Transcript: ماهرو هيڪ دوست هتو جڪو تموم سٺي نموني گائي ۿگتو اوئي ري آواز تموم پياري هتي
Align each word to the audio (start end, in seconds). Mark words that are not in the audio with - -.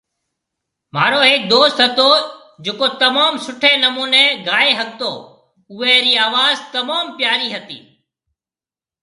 ماهرو 0.93 1.19
هيڪ 1.29 1.41
دوست 1.53 1.77
هتو 1.85 2.07
جڪو 2.65 2.87
تموم 3.01 3.33
سٺي 3.45 3.71
نموني 3.83 4.23
گائي 4.47 4.71
ۿگتو 4.79 5.11
اوئي 5.71 5.95
ري 6.05 6.13
آواز 6.27 6.57
تموم 6.73 7.05
پياري 7.17 7.47
هتي 7.55 7.79